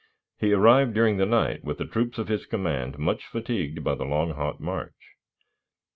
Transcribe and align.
He 0.39 0.51
arrived 0.51 0.95
during 0.95 1.17
the 1.17 1.27
night, 1.27 1.63
with 1.63 1.77
the 1.77 1.85
troops 1.85 2.17
of 2.17 2.27
his 2.27 2.47
command 2.47 2.97
much 2.97 3.27
fatigued 3.27 3.83
by 3.83 3.93
the 3.93 4.03
long, 4.03 4.31
hot 4.31 4.59
march. 4.59 5.13